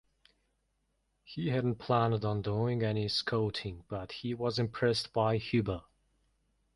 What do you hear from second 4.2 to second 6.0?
was impressed by Hubbell.